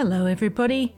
Hello, 0.00 0.26
everybody. 0.26 0.94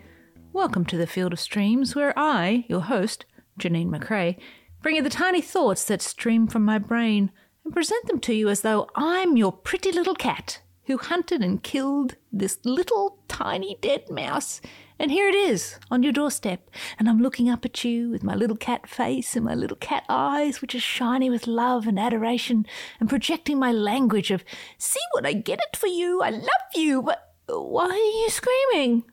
Welcome 0.52 0.84
to 0.84 0.98
the 0.98 1.06
Field 1.06 1.32
of 1.32 1.40
Streams, 1.40 1.96
where 1.96 2.12
I, 2.18 2.66
your 2.68 2.82
host, 2.82 3.24
Janeen 3.58 3.88
McCrae, 3.88 4.38
bring 4.82 4.96
you 4.96 5.02
the 5.02 5.08
tiny 5.08 5.40
thoughts 5.40 5.84
that 5.84 6.02
stream 6.02 6.46
from 6.46 6.66
my 6.66 6.76
brain 6.76 7.32
and 7.64 7.72
present 7.72 8.07
them 8.08 8.21
to 8.21 8.34
you 8.34 8.50
as 8.50 8.61
though 8.61 8.90
I'm 8.94 9.39
your 9.39 9.52
pretty 9.52 9.90
little 9.90 10.14
cat 10.14 10.61
who 10.84 10.98
hunted 10.98 11.40
and 11.40 11.62
killed 11.62 12.16
this 12.30 12.58
little 12.62 13.22
tiny 13.26 13.79
dead 13.80 14.11
mouse. 14.11 14.61
And 14.98 15.11
here 15.11 15.30
it 15.30 15.35
is 15.35 15.79
on 15.90 16.03
your 16.03 16.12
doorstep, 16.12 16.68
and 16.98 17.08
I'm 17.08 17.22
looking 17.22 17.48
up 17.48 17.64
at 17.64 17.82
you 17.82 18.11
with 18.11 18.22
my 18.22 18.35
little 18.35 18.54
cat 18.54 18.86
face 18.86 19.35
and 19.35 19.46
my 19.46 19.54
little 19.54 19.79
cat 19.79 20.04
eyes, 20.11 20.61
which 20.61 20.75
are 20.75 20.80
shiny 20.80 21.30
with 21.30 21.46
love 21.46 21.86
and 21.86 21.98
adoration, 21.98 22.67
and 23.00 23.08
projecting 23.08 23.58
my 23.58 23.72
language 23.72 24.30
of, 24.30 24.44
see 24.76 25.00
what 25.12 25.25
I 25.25 25.32
get 25.32 25.58
it 25.58 25.75
for 25.75 25.86
you, 25.86 26.21
I 26.21 26.29
love 26.29 26.75
you, 26.75 27.00
but 27.00 27.29
why 27.59 27.86
are 27.86 27.95
you 27.95 28.29
screaming? 28.31 29.04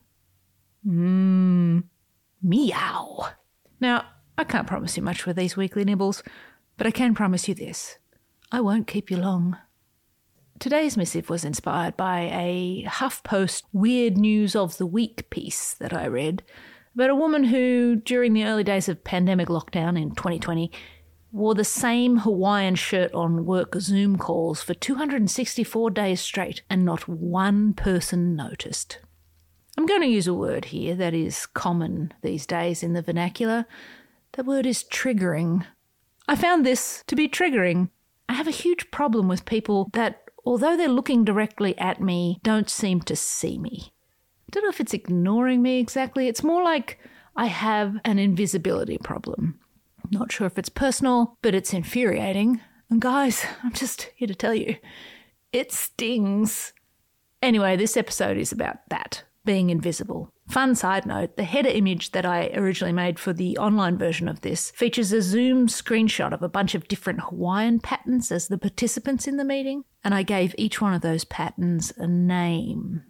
Mmm, 0.86 1.84
meow. 2.42 3.28
Now, 3.80 4.04
I 4.36 4.44
can't 4.44 4.66
promise 4.66 4.96
you 4.96 5.02
much 5.02 5.26
with 5.26 5.36
these 5.36 5.56
weekly 5.56 5.84
nibbles, 5.84 6.22
but 6.76 6.86
I 6.86 6.90
can 6.90 7.14
promise 7.14 7.48
you 7.48 7.54
this 7.54 7.98
I 8.52 8.60
won't 8.60 8.86
keep 8.86 9.10
you 9.10 9.16
long. 9.16 9.56
Today's 10.58 10.96
missive 10.96 11.30
was 11.30 11.44
inspired 11.44 11.96
by 11.96 12.30
a 12.32 12.84
HuffPost 12.88 13.62
Weird 13.72 14.16
News 14.16 14.56
of 14.56 14.76
the 14.78 14.86
Week 14.86 15.30
piece 15.30 15.74
that 15.74 15.92
I 15.92 16.06
read 16.06 16.42
about 16.94 17.10
a 17.10 17.14
woman 17.14 17.44
who, 17.44 17.94
during 17.94 18.32
the 18.32 18.44
early 18.44 18.64
days 18.64 18.88
of 18.88 19.04
pandemic 19.04 19.46
lockdown 19.46 20.00
in 20.00 20.16
2020, 20.16 20.72
wore 21.30 21.54
the 21.54 21.64
same 21.64 22.18
Hawaiian 22.18 22.74
shirt 22.74 23.12
on 23.12 23.44
work 23.44 23.74
Zoom 23.80 24.16
calls 24.16 24.62
for 24.62 24.74
264 24.74 25.90
days 25.90 26.20
straight, 26.20 26.62
and 26.70 26.84
not 26.84 27.08
one 27.08 27.74
person 27.74 28.34
noticed. 28.34 28.98
I'm 29.76 29.86
going 29.86 30.02
to 30.02 30.08
use 30.08 30.26
a 30.26 30.34
word 30.34 30.66
here 30.66 30.94
that 30.96 31.14
is 31.14 31.46
common 31.46 32.12
these 32.22 32.46
days 32.46 32.82
in 32.82 32.94
the 32.94 33.02
vernacular. 33.02 33.66
The 34.32 34.42
word 34.42 34.66
is 34.66 34.82
triggering. 34.82 35.64
I 36.26 36.34
found 36.34 36.66
this 36.66 37.04
to 37.06 37.14
be 37.14 37.28
triggering. 37.28 37.90
I 38.28 38.34
have 38.34 38.48
a 38.48 38.52
huge 38.52 38.90
problem 38.90 39.28
with 39.28 39.44
people 39.44 39.88
that, 39.92 40.22
although 40.44 40.76
they're 40.76 40.88
looking 40.88 41.24
directly 41.24 41.78
at 41.78 42.00
me, 42.00 42.40
don't 42.42 42.68
seem 42.68 43.00
to 43.02 43.14
see 43.14 43.56
me. 43.58 43.92
I 44.48 44.50
don't 44.50 44.64
know 44.64 44.70
if 44.70 44.80
it's 44.80 44.94
ignoring 44.94 45.62
me 45.62 45.78
exactly. 45.78 46.26
It's 46.26 46.42
more 46.42 46.64
like 46.64 46.98
I 47.36 47.46
have 47.46 47.98
an 48.04 48.18
invisibility 48.18 48.98
problem. 48.98 49.60
Not 50.10 50.32
sure 50.32 50.46
if 50.46 50.58
it's 50.58 50.68
personal, 50.68 51.36
but 51.42 51.54
it's 51.54 51.72
infuriating. 51.72 52.60
And 52.90 53.00
guys, 53.00 53.44
I'm 53.62 53.72
just 53.72 54.10
here 54.16 54.28
to 54.28 54.34
tell 54.34 54.54
you, 54.54 54.76
it 55.52 55.72
stings. 55.72 56.72
Anyway, 57.42 57.76
this 57.76 57.96
episode 57.96 58.36
is 58.36 58.52
about 58.52 58.78
that 58.88 59.24
being 59.44 59.70
invisible. 59.70 60.30
Fun 60.48 60.74
side 60.74 61.06
note 61.06 61.36
the 61.36 61.44
header 61.44 61.70
image 61.70 62.12
that 62.12 62.26
I 62.26 62.48
originally 62.54 62.92
made 62.92 63.18
for 63.18 63.32
the 63.32 63.56
online 63.56 63.96
version 63.96 64.28
of 64.28 64.42
this 64.42 64.70
features 64.72 65.12
a 65.12 65.22
Zoom 65.22 65.68
screenshot 65.68 66.32
of 66.32 66.42
a 66.42 66.48
bunch 66.48 66.74
of 66.74 66.88
different 66.88 67.20
Hawaiian 67.20 67.80
patterns 67.80 68.30
as 68.30 68.48
the 68.48 68.58
participants 68.58 69.26
in 69.26 69.36
the 69.36 69.44
meeting, 69.44 69.84
and 70.04 70.14
I 70.14 70.22
gave 70.22 70.54
each 70.58 70.80
one 70.80 70.92
of 70.92 71.02
those 71.02 71.24
patterns 71.24 71.92
a 71.96 72.06
name. 72.06 73.04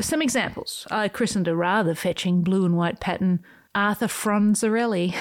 Some 0.00 0.22
examples. 0.22 0.86
I 0.90 1.08
christened 1.08 1.46
a 1.46 1.54
rather 1.54 1.94
fetching 1.94 2.42
blue 2.42 2.64
and 2.64 2.76
white 2.76 2.98
pattern 2.98 3.44
Arthur 3.74 4.06
Franzarelli, 4.06 5.14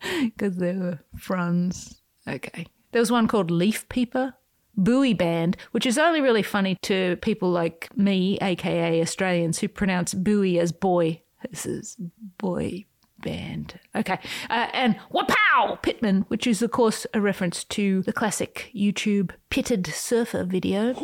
because 0.24 0.56
they 0.56 0.74
were 0.74 1.00
Franz. 1.16 2.00
Okay. 2.26 2.66
There 2.92 3.00
was 3.00 3.10
one 3.10 3.28
called 3.28 3.50
Leaf 3.50 3.88
Peeper, 3.88 4.34
Buoy 4.76 5.14
Band, 5.14 5.56
which 5.72 5.86
is 5.86 5.98
only 5.98 6.20
really 6.20 6.42
funny 6.42 6.76
to 6.82 7.16
people 7.16 7.50
like 7.50 7.88
me, 7.96 8.38
aka 8.40 9.00
Australians, 9.00 9.58
who 9.58 9.68
pronounce 9.68 10.14
buoy 10.14 10.58
as 10.58 10.72
boy. 10.72 11.22
This 11.50 11.66
is 11.66 11.96
boy 12.38 12.86
band. 13.26 13.80
Okay. 13.96 14.18
Uh, 14.48 14.68
and 14.72 14.96
Wapow 15.12 15.82
Pitman, 15.82 16.24
which 16.28 16.46
is, 16.46 16.62
of 16.62 16.70
course, 16.70 17.08
a 17.12 17.20
reference 17.20 17.64
to 17.64 18.02
the 18.02 18.12
classic 18.12 18.70
YouTube 18.72 19.32
Pitted 19.50 19.84
Surfer 19.88 20.44
video. 20.44 20.94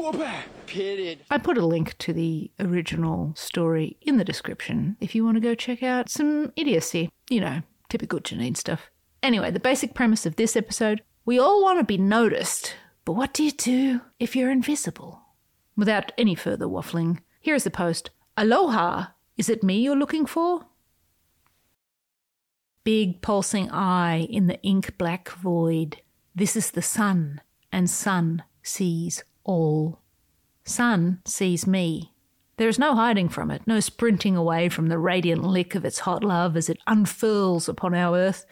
Pitted. 0.66 1.24
I 1.30 1.38
put 1.38 1.58
a 1.58 1.66
link 1.66 1.98
to 1.98 2.12
the 2.12 2.52
original 2.60 3.32
story 3.34 3.96
in 4.00 4.18
the 4.18 4.24
description 4.24 4.96
if 5.00 5.16
you 5.16 5.24
want 5.24 5.36
to 5.36 5.40
go 5.40 5.56
check 5.56 5.82
out 5.82 6.08
some 6.08 6.52
idiocy. 6.54 7.10
You 7.28 7.40
know, 7.40 7.62
typical 7.88 8.20
Janeen 8.20 8.56
stuff. 8.56 8.88
Anyway, 9.20 9.50
the 9.50 9.58
basic 9.60 9.92
premise 9.92 10.24
of 10.24 10.36
this 10.36 10.56
episode 10.56 11.02
we 11.24 11.38
all 11.38 11.62
want 11.62 11.80
to 11.80 11.84
be 11.84 11.98
noticed, 11.98 12.74
but 13.04 13.12
what 13.12 13.32
do 13.32 13.44
you 13.44 13.52
do 13.52 14.00
if 14.18 14.34
you're 14.34 14.50
invisible? 14.50 15.22
Without 15.76 16.12
any 16.16 16.34
further 16.34 16.66
waffling, 16.66 17.18
here 17.40 17.54
is 17.56 17.64
the 17.64 17.70
post 17.70 18.10
Aloha! 18.36 19.06
Is 19.36 19.48
it 19.48 19.62
me 19.62 19.78
you're 19.80 19.96
looking 19.96 20.26
for? 20.26 20.66
Big 22.84 23.22
pulsing 23.22 23.70
eye 23.70 24.26
in 24.28 24.48
the 24.48 24.60
ink 24.62 24.98
black 24.98 25.28
void. 25.30 25.98
This 26.34 26.56
is 26.56 26.72
the 26.72 26.82
sun, 26.82 27.40
and 27.70 27.88
sun 27.88 28.42
sees 28.62 29.22
all. 29.44 30.00
Sun 30.64 31.20
sees 31.24 31.64
me. 31.64 32.12
There 32.56 32.68
is 32.68 32.80
no 32.80 32.96
hiding 32.96 33.28
from 33.28 33.52
it, 33.52 33.62
no 33.66 33.78
sprinting 33.78 34.36
away 34.36 34.68
from 34.68 34.88
the 34.88 34.98
radiant 34.98 35.44
lick 35.44 35.76
of 35.76 35.84
its 35.84 36.00
hot 36.00 36.24
love 36.24 36.56
as 36.56 36.68
it 36.68 36.78
unfurls 36.88 37.68
upon 37.68 37.94
our 37.94 38.16
earth. 38.16 38.44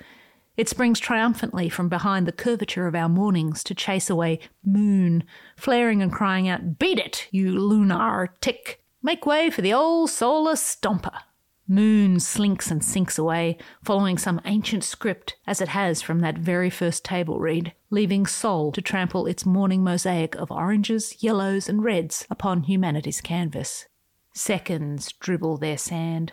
It 0.57 0.69
springs 0.69 1.01
triumphantly 1.01 1.69
from 1.69 1.89
behind 1.89 2.27
the 2.27 2.33
curvature 2.33 2.87
of 2.87 2.95
our 2.95 3.09
mornings 3.09 3.65
to 3.65 3.75
chase 3.75 4.09
away 4.09 4.39
moon, 4.65 5.25
flaring 5.57 6.03
and 6.03 6.13
crying 6.13 6.49
out, 6.49 6.79
Beat 6.79 6.99
it, 6.99 7.27
you 7.33 7.51
lunar 7.51 8.29
tick! 8.41 8.81
Make 9.03 9.27
way 9.27 9.51
for 9.51 9.63
the 9.63 9.73
old 9.73 10.11
solar 10.11 10.55
stomper! 10.55 11.19
Moon 11.71 12.19
slinks 12.19 12.69
and 12.69 12.83
sinks 12.83 13.17
away, 13.17 13.57
following 13.85 14.19
some 14.19 14.41
ancient 14.45 14.83
script 14.83 15.37
as 15.47 15.61
it 15.61 15.69
has 15.69 16.03
from 16.03 16.19
that 16.19 16.37
very 16.37 16.69
first 16.69 17.05
table 17.05 17.39
read, 17.39 17.73
leaving 17.91 18.27
Sol 18.27 18.73
to 18.73 18.83
trample 18.83 19.29
its 19.29 19.47
morning 19.47 19.85
mosaic 19.85 20.35
of 20.35 20.51
oranges, 20.51 21.23
yellows, 21.23 21.69
and 21.69 21.85
reds 21.85 22.27
upon 22.29 22.65
humanity's 22.65 23.21
canvas. 23.21 23.87
Seconds 24.35 25.13
dribble 25.21 25.59
their 25.59 25.79
sand. 25.79 26.33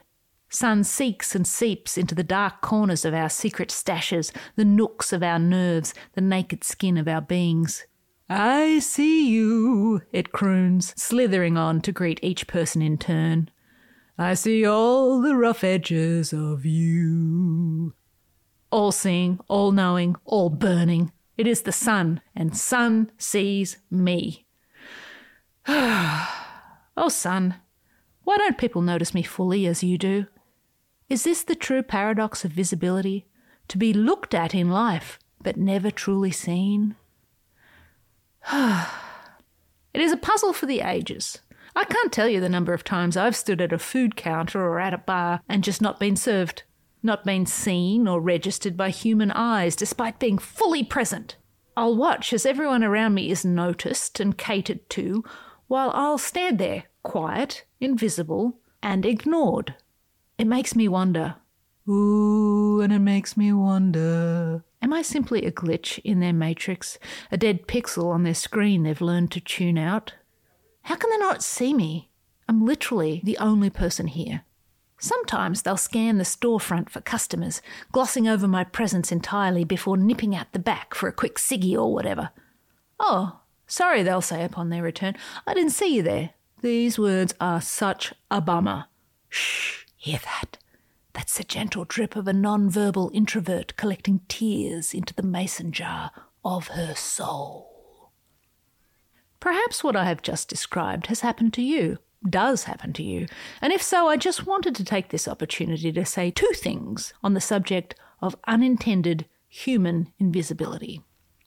Sun 0.49 0.85
seeks 0.85 1.35
and 1.35 1.45
seeps 1.45 1.99
into 1.99 2.15
the 2.15 2.23
dark 2.23 2.61
corners 2.61 3.05
of 3.05 3.13
our 3.13 3.29
secret 3.29 3.69
stashes, 3.69 4.31
the 4.55 4.65
nooks 4.65 5.13
of 5.13 5.21
our 5.21 5.37
nerves, 5.37 5.93
the 6.13 6.21
naked 6.21 6.63
skin 6.63 6.97
of 6.97 7.07
our 7.07 7.21
beings. 7.21 7.85
I 8.27 8.79
see 8.79 9.29
you, 9.29 10.01
it 10.11 10.31
croons, 10.31 10.95
slithering 10.99 11.57
on 11.57 11.81
to 11.81 11.91
greet 11.91 12.19
each 12.23 12.47
person 12.47 12.81
in 12.81 12.97
turn. 12.97 13.51
I 14.19 14.33
see 14.33 14.66
all 14.66 15.22
the 15.22 15.35
rough 15.35 15.63
edges 15.63 16.33
of 16.33 16.66
you. 16.66 17.94
All 18.72 18.91
seeing, 18.91 19.39
all 19.47 19.72
knowing, 19.72 20.16
all 20.25 20.50
burning. 20.50 21.11
It 21.38 21.45
is 21.45 21.61
the 21.61 21.72
sun, 21.72 22.22
and 22.35 22.57
sun 22.57 23.11
sees 23.19 23.78
me. 23.91 24.47
oh, 25.67 27.09
sun, 27.09 27.55
why 28.23 28.38
don't 28.38 28.57
people 28.57 28.81
notice 28.81 29.13
me 29.13 29.22
fully 29.22 29.67
as 29.67 29.83
you 29.83 30.00
do? 30.00 30.25
Is 31.09 31.23
this 31.23 31.44
the 31.44 31.55
true 31.55 31.84
paradox 31.84 32.44
of 32.44 32.51
visibility? 32.51 33.28
To 33.67 33.78
be 33.78 33.94
looked 33.94 34.34
at 34.34 34.55
in 34.55 34.72
life, 34.72 35.19
but 35.44 35.57
never 35.57 35.91
truly 35.91 36.31
seen? 36.31 36.95
it 38.51 40.01
is 40.01 40.11
a 40.11 40.17
puzzle 40.17 40.53
for 40.53 40.66
the 40.66 40.81
ages. 40.81 41.39
I 41.77 41.83
can't 41.83 42.11
tell 42.11 42.27
you 42.27 42.39
the 42.39 42.49
number 42.49 42.73
of 42.73 42.83
times 42.83 43.15
I've 43.15 43.35
stood 43.35 43.61
at 43.61 43.71
a 43.71 43.77
food 43.77 44.15
counter 44.15 44.59
or 44.59 44.79
at 44.79 44.95
a 44.95 44.97
bar 44.97 45.41
and 45.47 45.63
just 45.63 45.79
not 45.79 45.99
been 45.99 46.15
served, 46.15 46.63
not 47.03 47.23
been 47.23 47.45
seen 47.45 48.07
or 48.07 48.19
registered 48.19 48.75
by 48.75 48.89
human 48.89 49.29
eyes 49.29 49.75
despite 49.75 50.17
being 50.17 50.39
fully 50.39 50.83
present. 50.83 51.35
I'll 51.77 51.95
watch 51.95 52.33
as 52.33 52.47
everyone 52.47 52.83
around 52.83 53.13
me 53.13 53.29
is 53.29 53.45
noticed 53.45 54.19
and 54.19 54.35
catered 54.35 54.90
to, 54.90 55.23
while 55.67 55.91
I'll 55.93 56.17
stand 56.17 56.57
there, 56.57 56.85
quiet, 57.03 57.63
invisible, 57.79 58.57
and 58.81 59.05
ignored. 59.05 59.75
It 60.40 60.47
makes 60.47 60.75
me 60.75 60.87
wonder. 60.87 61.35
Ooh, 61.87 62.81
and 62.81 62.91
it 62.91 62.99
makes 62.99 63.37
me 63.37 63.53
wonder. 63.53 64.63
Am 64.81 64.93
I 64.93 65.03
simply 65.03 65.46
a 65.46 65.52
glitch 65.52 65.99
in 66.03 66.22
their 66.22 66.34
matrix, 66.34 66.97
a 67.31 67.37
dead 67.37 67.67
pixel 67.67 68.11
on 68.11 68.23
their 68.23 68.34
screen 68.34 68.81
they've 68.81 68.99
learned 68.99 69.31
to 69.34 69.40
tune 69.40 69.78
out? 69.78 70.13
How 70.87 70.95
can 70.95 71.09
they 71.09 71.17
not 71.17 71.43
see 71.43 71.73
me? 71.73 72.11
I'm 72.47 72.66
literally 72.66 73.19
the 73.22 73.37
only 73.39 73.69
person 73.69 74.07
here. 74.07 74.45
Sometimes 74.97 75.61
they'll 75.61 75.75
scan 75.75 76.17
the 76.17 76.23
storefront 76.23 76.89
for 76.89 77.01
customers, 77.01 77.61
glossing 77.91 78.25
over 78.25 78.47
my 78.47 78.63
presence 78.63 79.11
entirely 79.11 79.66
before 79.66 79.97
nipping 79.97 80.34
out 80.34 80.53
the 80.53 80.59
back 80.59 80.95
for 80.95 81.09
a 81.09 81.11
quick 81.11 81.35
ciggy 81.35 81.73
or 81.73 81.93
whatever. 81.93 82.29
Oh, 83.01 83.41
sorry, 83.67 84.01
they'll 84.01 84.22
say 84.22 84.45
upon 84.45 84.69
their 84.69 84.81
return. 84.81 85.17
I 85.45 85.53
didn't 85.53 85.73
see 85.73 85.93
you 85.93 86.03
there. 86.03 86.29
These 86.61 86.97
words 86.97 87.35
are 87.41 87.59
such 87.59 88.13
a 88.31 88.40
bummer. 88.40 88.85
Shh, 89.28 89.83
hear 89.97 90.19
that? 90.23 90.57
That's 91.11 91.37
the 91.37 91.43
gentle 91.43 91.83
drip 91.83 92.16
of 92.16 92.29
a 92.29 92.33
non-verbal 92.33 93.11
introvert 93.13 93.75
collecting 93.75 94.22
tears 94.29 94.93
into 94.93 95.13
the 95.13 95.22
mason 95.22 95.73
jar 95.73 96.11
of 96.45 96.69
her 96.69 96.95
soul. 96.95 97.77
Perhaps 99.39 99.84
what 99.84 99.95
I 99.95 100.05
have 100.05 100.22
just 100.22 100.49
described 100.49 101.07
has 101.07 101.22
happened 101.22 101.53
to 101.53 101.61
you. 101.61 101.99
does 102.28 102.63
happen 102.63 102.93
to 102.93 103.03
you. 103.03 103.28
And 103.61 103.72
if 103.72 103.81
so, 103.81 104.07
I 104.07 104.17
just 104.17 104.47
wanted 104.47 104.75
to 104.75 104.84
take 104.84 105.09
this 105.09 105.28
opportunity 105.28 105.91
to 105.91 106.05
say 106.05 106.31
two 106.31 106.51
things 106.55 107.13
on 107.23 107.34
the 107.34 107.41
subject 107.41 107.95
of 108.22 108.35
unintended 108.47 109.25
human 109.47 110.11
invisibility. 110.19 111.01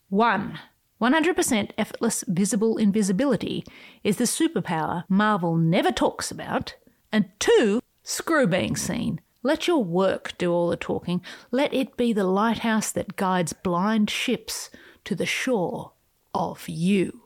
One, 0.09 0.59
100% 1.01 1.71
effortless 1.77 2.23
visible 2.27 2.77
invisibility 2.77 3.65
is 4.03 4.17
the 4.17 4.23
superpower 4.23 5.03
Marvel 5.09 5.55
never 5.55 5.91
talks 5.91 6.31
about. 6.31 6.75
And 7.11 7.29
two, 7.39 7.81
screw 8.03 8.47
being 8.47 8.75
seen. 8.75 9.19
Let 9.43 9.67
your 9.67 9.83
work 9.83 10.37
do 10.37 10.53
all 10.53 10.69
the 10.69 10.77
talking. 10.77 11.21
Let 11.49 11.73
it 11.73 11.97
be 11.97 12.13
the 12.13 12.23
lighthouse 12.23 12.91
that 12.91 13.15
guides 13.15 13.53
blind 13.53 14.09
ships 14.09 14.69
to 15.05 15.15
the 15.15 15.25
shore 15.25 15.93
of 16.33 16.69
you. 16.69 17.20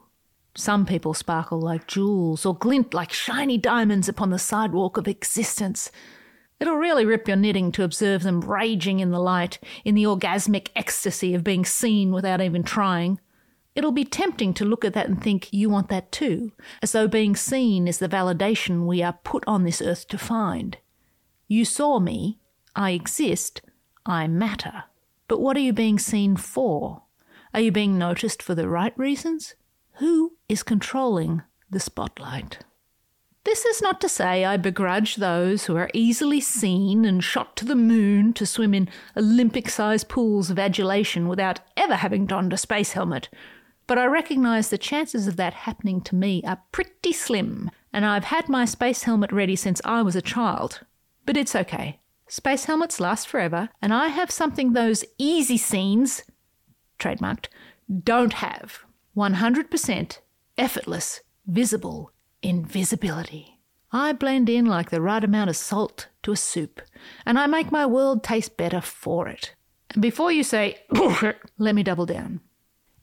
Some 0.57 0.85
people 0.85 1.13
sparkle 1.13 1.59
like 1.59 1.85
jewels 1.85 2.45
or 2.45 2.55
glint 2.55 2.93
like 2.93 3.11
shiny 3.11 3.57
diamonds 3.57 4.07
upon 4.07 4.29
the 4.29 4.39
sidewalk 4.39 4.95
of 4.97 5.07
existence. 5.07 5.91
It'll 6.61 6.77
really 6.77 7.03
rip 7.03 7.27
your 7.27 7.35
knitting 7.35 7.73
to 7.73 7.83
observe 7.83 8.23
them 8.23 8.39
raging 8.39 9.01
in 9.01 9.11
the 9.11 9.19
light, 9.19 9.59
in 9.83 9.95
the 9.95 10.05
orgasmic 10.05 10.69
ecstasy 10.73 11.33
of 11.33 11.43
being 11.43 11.65
seen 11.65 12.13
without 12.13 12.39
even 12.39 12.63
trying. 12.63 13.19
It'll 13.75 13.91
be 13.91 14.05
tempting 14.05 14.53
to 14.53 14.63
look 14.63 14.85
at 14.85 14.93
that 14.93 15.09
and 15.09 15.21
think 15.21 15.51
you 15.51 15.69
want 15.69 15.89
that 15.89 16.13
too, 16.13 16.53
as 16.81 16.93
though 16.93 17.09
being 17.09 17.35
seen 17.35 17.89
is 17.89 17.99
the 17.99 18.07
validation 18.07 18.85
we 18.85 19.03
are 19.03 19.19
put 19.25 19.43
on 19.45 19.63
this 19.65 19.81
earth 19.81 20.07
to 20.07 20.17
find. 20.17 20.77
You 21.49 21.65
saw 21.65 21.99
me, 21.99 22.39
I 22.73 22.91
exist, 22.91 23.61
I 24.05 24.27
matter. 24.27 24.85
But 25.27 25.41
what 25.41 25.57
are 25.57 25.61
you 25.61 25.73
being 25.73 25.99
seen 25.99 26.37
for? 26.37 27.03
Are 27.53 27.59
you 27.59 27.73
being 27.73 27.97
noticed 27.97 28.41
for 28.41 28.55
the 28.55 28.69
right 28.69 28.97
reasons? 28.97 29.55
Who 29.99 30.33
is 30.49 30.61
controlling 30.61 31.43
the 31.69 31.79
spotlight? 31.79 32.59
This 33.45 33.63
is 33.63 33.81
not 33.81 34.01
to 34.01 34.09
say 34.09 34.43
I 34.43 34.57
begrudge 34.57 35.15
those 35.15 35.65
who 35.65 35.77
are 35.77 35.89
easily 35.93 36.41
seen 36.41 37.05
and 37.05 37.23
shot 37.23 37.55
to 37.57 37.65
the 37.65 37.77
moon 37.77 38.33
to 38.33 38.45
swim 38.45 38.73
in 38.73 38.89
Olympic 39.15 39.69
sized 39.69 40.09
pools 40.09 40.49
of 40.49 40.59
adulation 40.59 41.29
without 41.29 41.61
ever 41.77 41.95
having 41.95 42.25
donned 42.25 42.51
a 42.51 42.57
space 42.57 42.91
helmet, 42.91 43.29
but 43.87 43.97
I 43.97 44.05
recognise 44.05 44.69
the 44.69 44.77
chances 44.77 45.27
of 45.27 45.37
that 45.37 45.53
happening 45.53 46.01
to 46.01 46.15
me 46.15 46.43
are 46.43 46.63
pretty 46.73 47.13
slim, 47.13 47.71
and 47.93 48.05
I've 48.05 48.25
had 48.25 48.49
my 48.49 48.65
space 48.65 49.03
helmet 49.03 49.31
ready 49.31 49.55
since 49.55 49.79
I 49.85 50.01
was 50.01 50.17
a 50.17 50.21
child. 50.21 50.81
But 51.25 51.37
it's 51.37 51.55
okay. 51.55 52.01
Space 52.27 52.65
helmets 52.65 52.99
last 52.99 53.29
forever, 53.29 53.69
and 53.81 53.93
I 53.93 54.07
have 54.07 54.31
something 54.31 54.73
those 54.73 55.05
easy 55.17 55.57
scenes, 55.57 56.23
trademarked, 56.99 57.47
don't 58.03 58.33
have 58.33 58.84
100% 59.15 60.19
effortless, 60.57 61.21
visible 61.47 62.11
invisibility. 62.41 63.59
I 63.91 64.13
blend 64.13 64.49
in 64.49 64.65
like 64.65 64.89
the 64.89 65.01
right 65.01 65.23
amount 65.23 65.49
of 65.49 65.55
salt 65.55 66.09
to 66.23 66.31
a 66.31 66.35
soup, 66.35 66.81
and 67.25 67.39
I 67.39 67.47
make 67.47 67.71
my 67.71 67.85
world 67.85 68.23
taste 68.23 68.57
better 68.57 68.81
for 68.81 69.27
it. 69.27 69.55
And 69.91 70.01
before 70.01 70.31
you 70.31 70.43
say, 70.43 70.79
let 71.57 71.75
me 71.75 71.83
double 71.83 72.05
down. 72.05 72.41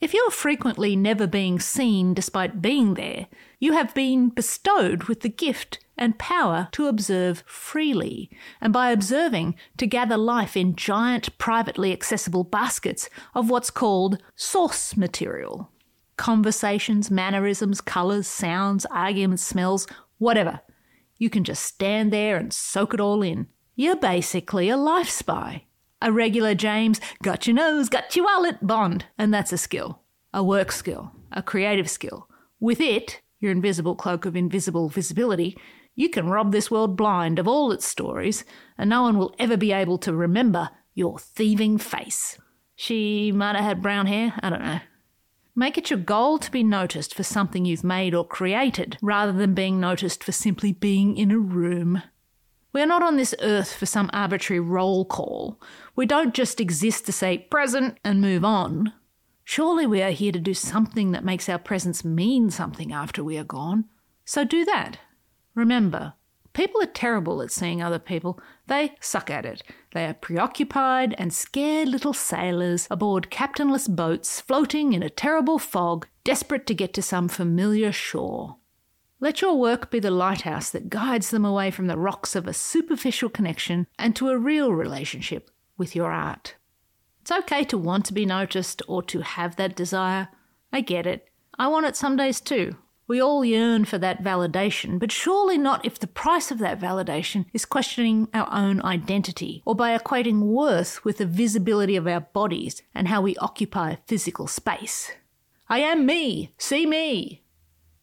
If 0.03 0.13
you're 0.13 0.31
frequently 0.31 0.97
never 0.97 1.27
being 1.27 1.61
seen 1.61 2.13
despite 2.13 2.61
being 2.61 2.95
there, 2.95 3.29
you 3.59 3.73
have 3.73 3.95
been 3.95 4.31
bestowed 4.31 5.05
with 5.05 5.21
the 5.21 5.29
gift 5.29 5.79
and 5.97 6.19
power 6.19 6.69
to 6.73 6.89
observe 6.89 7.45
freely, 7.47 8.29
and 8.61 8.73
by 8.73 8.91
observing, 8.91 9.55
to 9.77 9.87
gather 9.87 10.17
life 10.17 10.57
in 10.57 10.75
giant, 10.75 11.39
privately 11.39 11.93
accessible 11.93 12.45
baskets 12.45 13.09
of 13.35 13.49
what's 13.49 13.71
called 13.71 14.21
source 14.35 14.97
material. 14.97 15.72
Conversations, 16.23 17.11
mannerisms, 17.11 17.81
colours, 17.81 18.29
sounds, 18.29 18.87
arguments, 18.93 19.43
smells, 19.43 19.89
whatever. 20.19 20.61
You 21.19 21.29
can 21.29 21.43
just 21.43 21.65
stand 21.65 22.13
there 22.13 22.37
and 22.37 22.53
soak 22.53 22.95
it 22.95 23.01
all 23.01 23.25
in. 23.25 23.49
You're 23.75 23.97
basically 23.97 24.69
a 24.69 24.77
life 24.77 25.11
spy. 25.11 25.65
A 26.01 26.13
regular 26.13 26.55
James, 26.55 27.01
got 27.25 27.49
your 27.49 27.57
nose, 27.57 27.89
got 27.89 28.15
your 28.15 28.27
wallet 28.27 28.65
Bond. 28.65 29.07
And 29.19 29.35
that's 29.35 29.53
a 29.53 29.59
skill. 29.59 30.03
A 30.33 30.45
work 30.45 30.71
skill. 30.71 31.11
A 31.33 31.43
creative 31.43 31.91
skill. 31.91 32.29
With 32.61 32.81
it, 32.81 33.21
your 33.41 33.51
invisible 33.51 33.97
cloak 33.97 34.25
of 34.25 34.37
invisible 34.37 34.89
visibility, 34.91 35.59
you 35.97 36.09
can 36.09 36.29
rob 36.29 36.53
this 36.53 36.71
world 36.71 36.97
blind 36.97 37.41
of 37.41 37.49
all 37.49 37.73
its 37.73 37.85
stories, 37.85 38.45
and 38.79 38.89
no 38.89 39.03
one 39.03 39.19
will 39.19 39.35
ever 39.41 39.57
be 39.57 39.73
able 39.73 39.99
to 39.99 40.15
remember 40.15 40.71
your 40.95 41.19
thieving 41.19 41.79
face. 41.79 42.39
She 42.77 43.33
might 43.33 43.57
have 43.57 43.65
had 43.65 43.83
brown 43.83 44.07
hair, 44.07 44.35
I 44.41 44.51
don't 44.51 44.63
know. 44.63 44.79
Make 45.55 45.77
it 45.77 45.91
your 45.91 45.99
goal 45.99 46.39
to 46.39 46.51
be 46.51 46.63
noticed 46.63 47.15
for 47.15 47.23
something 47.23 47.67
you've 47.67 47.85
made 47.85 48.15
or 48.15 48.27
created, 48.27 48.97
rather 49.03 49.33
than 49.33 49.53
being 49.53 49.79
noticed 49.79 50.25
for 50.25 50.33
simply 50.33 50.73
being 50.73 51.17
in 51.17 51.31
a 51.31 51.39
room. 51.39 52.03
We're 52.73 52.87
not 52.87 53.03
on 53.03 53.17
this 53.17 53.35
earth 53.43 53.75
for 53.75 53.85
some 53.85 54.09
arbitrary 54.15 54.61
roll 54.61 55.05
call. 55.05 55.61
We 55.95 56.07
don't 56.07 56.33
just 56.33 56.59
exist 56.59 57.05
to 57.05 57.13
say 57.13 57.37
present 57.37 57.99
and 58.03 58.23
move 58.23 58.47
on. 58.47 58.95
Surely 59.45 59.87
we 59.87 60.01
are 60.01 60.11
here 60.11 60.33
to 60.33 60.41
do 60.41 60.55
something 60.55 61.13
that 61.13 61.25
makes 61.25 61.51
our 61.51 61.59
presence 61.59 62.03
mean 62.03 62.51
something 62.51 62.91
after 62.91 63.23
we 63.23 63.37
are 63.37 63.45
gone. 63.45 63.85
So 64.25 64.45
do 64.45 64.65
that. 64.65 65.01
Remember, 65.55 66.15
people 66.53 66.83
are 66.83 66.87
terrible 66.87 67.43
at 67.43 67.51
seeing 67.51 67.83
other 67.83 67.99
people. 67.99 68.41
They 68.67 68.95
suck 69.01 69.31
at 69.31 69.45
it. 69.45 69.63
They 69.93 70.07
are 70.07 70.15
preoccupied 70.15 71.15
and 71.19 71.33
scared 71.33 71.89
little 71.89 72.13
sailors 72.13 72.87
aboard 72.91 73.31
captainless 73.31 73.89
boats 73.89 74.41
floating 74.41 74.93
in 74.93 75.03
a 75.03 75.11
terrible 75.11 75.59
fog, 75.59 76.07
desperate 76.25 76.67
to 76.67 76.75
get 76.75 76.93
to 76.95 77.03
some 77.03 77.29
familiar 77.29 77.93
shore. 77.93 78.57
Let 79.21 79.41
your 79.41 79.57
work 79.57 79.91
be 79.91 80.01
the 80.01 80.11
lighthouse 80.11 80.71
that 80.71 80.91
guides 80.91 81.31
them 81.31 81.45
away 81.45 81.71
from 81.71 81.87
the 81.87 81.97
rocks 81.97 82.35
of 82.35 82.49
a 82.49 82.53
superficial 82.53 83.29
connection 83.29 83.87
and 83.97 84.17
to 84.17 84.31
a 84.31 84.39
real 84.39 84.73
relationship 84.73 85.51
with 85.79 85.95
your 85.95 86.11
art. 86.11 86.57
It's 87.21 87.31
okay 87.31 87.63
to 87.65 87.79
want 87.79 88.05
to 88.07 88.13
be 88.13 88.27
noticed 88.27 88.83
or 88.89 89.01
to 89.05 89.21
have 89.21 89.55
that 89.57 89.77
desire. 89.77 90.29
I 90.73 90.81
get 90.81 91.07
it. 91.07 91.29
I 91.57 91.69
want 91.69 91.87
it 91.87 91.95
some 91.95 92.17
days 92.17 92.41
too. 92.41 92.77
We 93.13 93.21
all 93.21 93.45
yearn 93.45 93.85
for 93.85 93.99
that 93.99 94.25
validation, 94.25 94.99
but 94.99 95.13
surely 95.13 95.59
not 95.59 95.85
if 95.85 95.99
the 95.99 96.07
price 96.07 96.51
of 96.51 96.57
that 96.61 96.81
validation 96.81 97.45
is 97.53 97.67
questioning 97.67 98.27
our 98.33 98.49
own 98.51 98.81
identity 98.81 99.63
or 99.67 99.75
by 99.75 99.95
equating 99.95 100.45
worth 100.45 101.05
with 101.05 101.19
the 101.19 101.27
visibility 101.27 101.95
of 101.95 102.07
our 102.07 102.21
bodies 102.21 102.81
and 102.95 103.09
how 103.09 103.21
we 103.21 103.37
occupy 103.37 103.97
physical 104.07 104.47
space. 104.47 105.13
I 105.69 105.81
am 105.81 106.07
me, 106.07 106.55
see 106.57 106.87
me. 106.87 107.43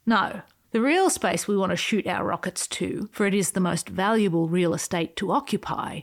No, 0.05 0.43
the 0.69 0.79
real 0.79 1.09
space 1.09 1.47
we 1.47 1.57
want 1.57 1.71
to 1.71 1.75
shoot 1.75 2.05
our 2.05 2.23
rockets 2.23 2.67
to, 2.67 3.09
for 3.11 3.25
it 3.25 3.33
is 3.33 3.53
the 3.53 3.59
most 3.59 3.89
valuable 3.89 4.47
real 4.47 4.75
estate 4.75 5.15
to 5.15 5.31
occupy, 5.31 6.01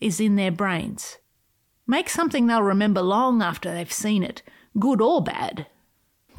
is 0.00 0.18
in 0.18 0.34
their 0.34 0.50
brains. 0.50 1.18
Make 1.86 2.08
something 2.08 2.48
they'll 2.48 2.62
remember 2.62 3.00
long 3.00 3.42
after 3.42 3.72
they've 3.72 3.92
seen 3.92 4.24
it, 4.24 4.42
good 4.76 5.00
or 5.00 5.22
bad, 5.22 5.68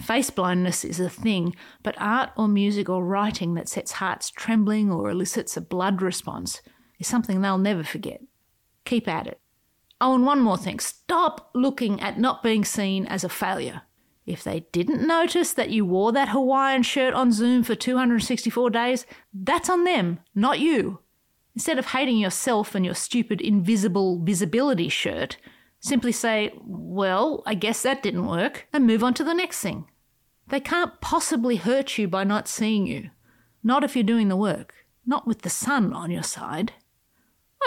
Face 0.02 0.30
blindness 0.30 0.84
is 0.84 1.00
a 1.00 1.10
thing, 1.10 1.56
but 1.84 1.96
art 2.00 2.32
or 2.36 2.48
music 2.48 2.90
or 2.90 3.06
writing 3.06 3.54
that 3.54 3.70
sets 3.70 3.94
hearts 3.94 4.30
trembling 4.30 4.92
or 4.92 5.10
elicits 5.10 5.56
a 5.56 5.62
blood 5.62 6.02
response 6.02 6.62
is 7.00 7.08
something 7.08 7.42
they'll 7.42 7.58
never 7.58 7.84
forget. 7.84 8.22
Keep 8.86 9.08
at 9.08 9.28
it. 9.28 9.40
Oh, 10.00 10.16
and 10.16 10.26
one 10.26 10.42
more 10.42 10.58
thing 10.58 10.80
stop 10.80 11.52
looking 11.54 12.02
at 12.02 12.20
not 12.20 12.42
being 12.42 12.66
seen 12.66 13.06
as 13.06 13.24
a 13.24 13.30
failure. 13.30 13.84
If 14.26 14.44
they 14.44 14.62
didn't 14.72 15.06
notice 15.06 15.54
that 15.54 15.70
you 15.70 15.86
wore 15.86 16.12
that 16.12 16.30
Hawaiian 16.30 16.84
shirt 16.84 17.14
on 17.14 17.32
Zoom 17.32 17.64
for 17.64 17.76
264 17.76 18.70
days, 18.70 19.06
that's 19.34 19.70
on 19.70 19.84
them, 19.84 20.20
not 20.34 20.60
you. 20.60 21.00
Instead 21.56 21.78
of 21.78 21.88
hating 21.88 22.18
yourself 22.18 22.76
and 22.76 22.86
your 22.86 22.96
stupid 22.96 23.42
invisible 23.42 24.24
visibility 24.24 24.90
shirt, 24.90 25.38
simply 25.80 26.12
say, 26.12 26.52
Well, 26.64 27.44
I 27.46 27.56
guess 27.56 27.82
that 27.82 28.04
didn't 28.04 28.26
work, 28.26 28.68
and 28.72 28.88
move 28.88 29.04
on 29.04 29.14
to 29.16 29.24
the 29.24 29.34
next 29.34 29.60
thing. 29.62 29.86
They 30.52 30.60
can't 30.60 31.00
possibly 31.00 31.56
hurt 31.56 31.98
you 31.98 32.10
by 32.10 32.26
not 32.26 32.46
seeing 32.50 32.86
you. 32.86 33.10
Not 33.64 33.86
if 33.86 33.96
you're 33.96 34.04
doing 34.04 34.28
the 34.28 34.36
work. 34.36 34.86
Not 35.06 35.26
with 35.26 35.44
the 35.44 35.50
sun 35.50 35.94
on 35.94 36.12
your 36.12 36.24
side. 36.24 36.74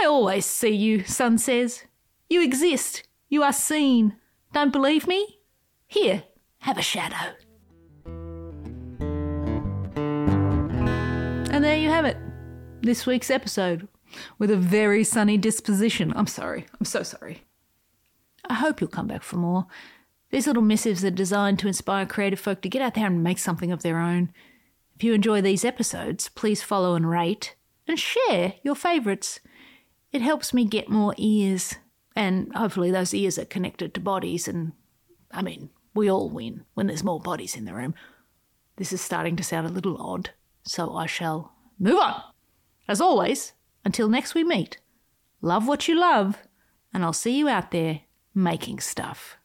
I 0.03 0.05
always 0.05 0.45
see 0.45 0.75
you, 0.75 1.03
Sun 1.03 1.38
says. 1.38 1.85
You 2.29 2.43
exist. 2.43 3.09
You 3.31 3.43
are 3.43 3.55
seen. 3.55 4.17
Don't 4.53 4.71
believe 4.71 5.07
me? 5.07 5.38
Here, 5.87 6.25
have 6.59 6.76
a 6.76 6.83
shadow. 6.83 7.35
And 11.50 11.64
there 11.64 11.79
you 11.79 11.88
have 11.88 12.05
it. 12.05 12.19
This 12.83 13.07
week's 13.07 13.31
episode 13.31 13.88
with 14.38 14.50
a 14.50 14.59
very 14.59 15.05
sunny 15.05 15.38
disposition. 15.38 16.12
I'm 16.14 16.26
sorry. 16.26 16.67
I'm 16.79 16.85
so 16.85 17.03
sorry. 17.03 17.45
I 18.47 18.53
hope 18.55 18.83
you'll 18.83 18.91
come 18.91 19.07
back 19.07 19.23
for 19.23 19.37
more. 19.37 19.69
These 20.35 20.49
little 20.49 20.64
missives 20.64 21.05
are 21.05 21.12
designed 21.12 21.61
to 21.61 21.69
inspire 21.69 22.05
creative 22.07 22.41
folk 22.41 22.61
to 22.62 22.69
get 22.69 22.83
out 22.83 22.95
there 22.95 23.07
and 23.07 23.23
make 23.23 23.38
something 23.38 23.71
of 23.71 23.85
their 23.85 24.00
own. 24.00 24.33
If 24.97 25.05
you 25.05 25.14
enjoy 25.14 25.41
these 25.41 25.64
episodes, 25.64 26.29
please 26.29 26.61
follow 26.61 26.97
and 26.97 27.09
rate 27.09 27.55
and 27.87 27.97
share 28.00 28.55
your 28.64 28.75
favourites. 28.75 29.38
It 30.11 30.23
helps 30.23 30.53
me 30.53 30.64
get 30.64 30.88
more 30.88 31.14
ears, 31.19 31.76
and 32.17 32.53
hopefully, 32.53 32.91
those 32.91 33.14
ears 33.14 33.38
are 33.38 33.45
connected 33.45 33.95
to 33.95 34.00
bodies. 34.00 34.49
And 34.49 34.73
I 35.31 35.41
mean, 35.41 35.71
we 35.95 36.11
all 36.11 36.29
win 36.29 36.64
when 36.75 36.88
there's 36.88 37.05
more 37.05 37.21
bodies 37.21 37.55
in 37.55 37.64
the 37.64 37.73
room. 37.73 37.95
This 38.75 38.93
is 38.93 39.00
starting 39.00 39.37
to 39.37 39.45
sound 39.45 39.69
a 39.69 39.73
little 39.73 40.03
odd, 40.03 40.31
so 40.64 40.97
I 40.97 41.07
shall 41.07 41.53
move 41.79 42.00
on. 42.00 42.21
As 42.88 43.00
always, 43.00 43.53
until 43.85 44.09
next 44.09 44.35
we 44.35 44.43
meet, 44.43 44.79
love 45.41 45.69
what 45.69 45.87
you 45.87 45.95
love, 45.95 46.38
and 46.93 47.05
I'll 47.05 47.12
see 47.12 47.38
you 47.38 47.49
out 47.49 47.71
there 47.71 48.00
making 48.35 48.81
stuff. 48.81 49.38